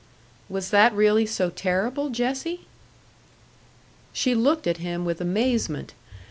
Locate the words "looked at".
4.33-4.77